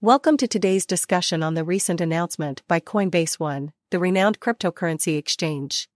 [0.00, 5.88] Welcome to today's discussion on the recent announcement by Coinbase One, the renowned cryptocurrency exchange.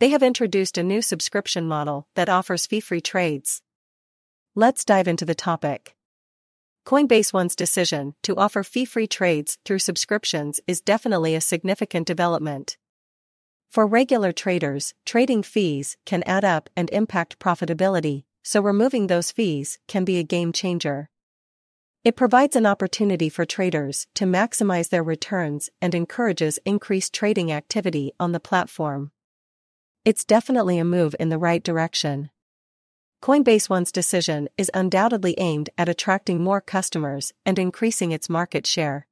[0.00, 3.62] They have introduced a new subscription model that offers fee free trades.
[4.54, 5.96] Let's dive into the topic.
[6.84, 12.76] Coinbase One's decision to offer fee free trades through subscriptions is definitely a significant development.
[13.70, 19.78] For regular traders, trading fees can add up and impact profitability, so removing those fees
[19.88, 21.08] can be a game changer.
[22.06, 28.12] It provides an opportunity for traders to maximize their returns and encourages increased trading activity
[28.20, 29.10] on the platform.
[30.04, 32.30] It's definitely a move in the right direction.
[33.20, 39.08] Coinbase One's decision is undoubtedly aimed at attracting more customers and increasing its market share.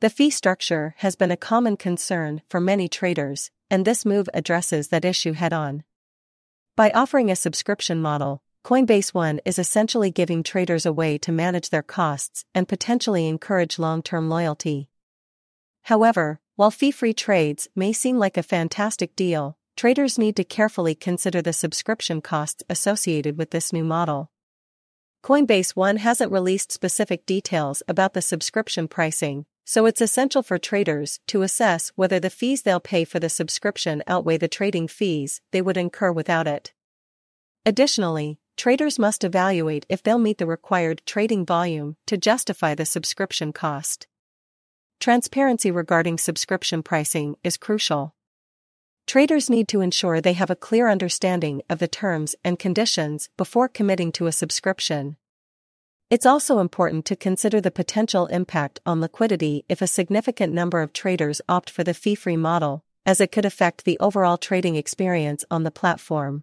[0.00, 4.90] The fee structure has been a common concern for many traders, and this move addresses
[4.90, 5.82] that issue head on.
[6.76, 11.70] By offering a subscription model, Coinbase One is essentially giving traders a way to manage
[11.70, 14.88] their costs and potentially encourage long term loyalty.
[15.82, 20.96] However, while fee free trades may seem like a fantastic deal, traders need to carefully
[20.96, 24.32] consider the subscription costs associated with this new model.
[25.22, 31.20] Coinbase One hasn't released specific details about the subscription pricing, so it's essential for traders
[31.28, 35.62] to assess whether the fees they'll pay for the subscription outweigh the trading fees they
[35.62, 36.72] would incur without it.
[37.64, 43.52] Additionally, traders must evaluate if they'll meet the required trading volume to justify the subscription
[43.52, 44.06] cost.
[44.98, 48.14] Transparency regarding subscription pricing is crucial.
[49.06, 53.68] Traders need to ensure they have a clear understanding of the terms and conditions before
[53.68, 55.16] committing to a subscription.
[56.08, 60.92] It's also important to consider the potential impact on liquidity if a significant number of
[60.92, 65.44] traders opt for the fee free model, as it could affect the overall trading experience
[65.50, 66.42] on the platform.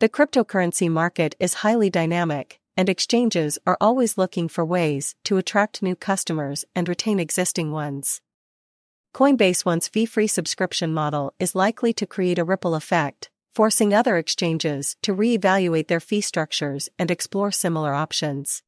[0.00, 5.82] The cryptocurrency market is highly dynamic, and exchanges are always looking for ways to attract
[5.82, 8.20] new customers and retain existing ones.
[9.12, 14.16] Coinbase One's fee free subscription model is likely to create a ripple effect, forcing other
[14.16, 18.62] exchanges to reevaluate their fee structures and explore similar options.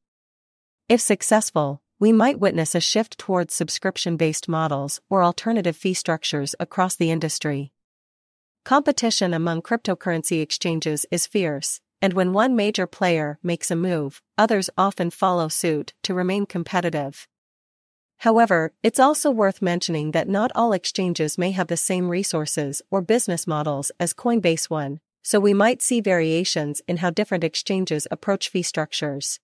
[0.89, 6.55] If successful, we might witness a shift towards subscription based models or alternative fee structures
[6.59, 7.71] across the industry.
[8.63, 14.69] Competition among cryptocurrency exchanges is fierce, and when one major player makes a move, others
[14.77, 17.27] often follow suit to remain competitive.
[18.19, 23.01] However, it's also worth mentioning that not all exchanges may have the same resources or
[23.01, 28.49] business models as Coinbase One, so we might see variations in how different exchanges approach
[28.49, 29.39] fee structures.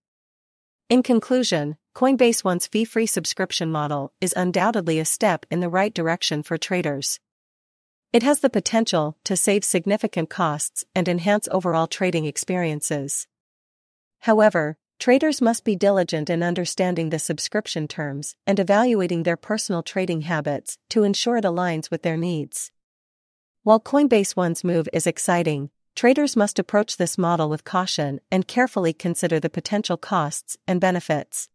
[0.89, 5.93] In conclusion, Coinbase One's fee free subscription model is undoubtedly a step in the right
[5.93, 7.19] direction for traders.
[8.13, 13.27] It has the potential to save significant costs and enhance overall trading experiences.
[14.19, 20.21] However, traders must be diligent in understanding the subscription terms and evaluating their personal trading
[20.21, 22.71] habits to ensure it aligns with their needs.
[23.63, 28.93] While Coinbase One's move is exciting, traders must approach this model with caution and carefully
[28.93, 31.49] consider the potential costs and benefits.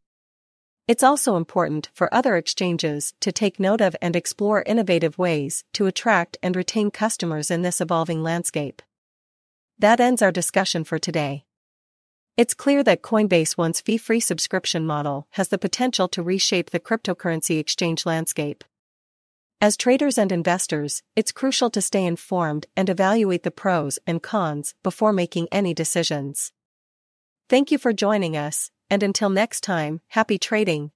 [0.88, 5.87] It's also important for other exchanges to take note of and explore innovative ways to
[5.87, 8.82] attract and retain customers in this evolving landscape.
[9.78, 11.44] That ends our discussion for today.
[12.37, 16.81] It's clear that Coinbase One's fee free subscription model has the potential to reshape the
[16.81, 18.64] cryptocurrency exchange landscape.
[19.60, 24.75] As traders and investors, it's crucial to stay informed and evaluate the pros and cons
[24.82, 26.53] before making any decisions.
[27.49, 30.91] Thank you for joining us, and until next time, happy trading.